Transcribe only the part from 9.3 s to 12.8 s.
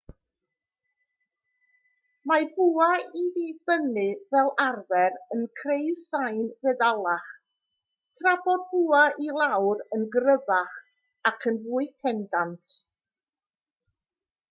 lawr yn gryfach ac yn fwy pendant